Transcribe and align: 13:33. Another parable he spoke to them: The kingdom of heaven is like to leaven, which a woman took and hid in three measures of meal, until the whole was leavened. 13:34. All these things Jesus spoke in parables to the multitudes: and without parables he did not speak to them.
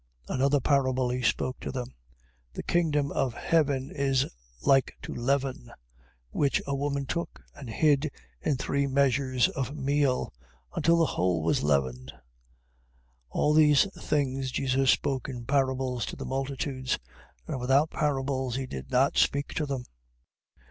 13:33. 0.29 0.35
Another 0.35 0.59
parable 0.59 1.09
he 1.11 1.21
spoke 1.21 1.59
to 1.59 1.71
them: 1.71 1.93
The 2.53 2.63
kingdom 2.63 3.11
of 3.11 3.35
heaven 3.35 3.91
is 3.91 4.25
like 4.63 4.97
to 5.03 5.13
leaven, 5.13 5.71
which 6.31 6.59
a 6.65 6.73
woman 6.73 7.05
took 7.05 7.43
and 7.53 7.69
hid 7.69 8.09
in 8.41 8.57
three 8.57 8.87
measures 8.87 9.47
of 9.49 9.75
meal, 9.77 10.33
until 10.75 10.97
the 10.97 11.05
whole 11.05 11.43
was 11.43 11.61
leavened. 11.61 12.13
13:34. 12.15 12.19
All 13.29 13.53
these 13.53 13.93
things 14.03 14.49
Jesus 14.51 14.89
spoke 14.89 15.29
in 15.29 15.45
parables 15.45 16.07
to 16.07 16.15
the 16.15 16.25
multitudes: 16.25 16.97
and 17.45 17.59
without 17.59 17.91
parables 17.91 18.55
he 18.55 18.65
did 18.65 18.89
not 18.89 19.17
speak 19.19 19.53
to 19.53 19.67
them. 19.67 19.85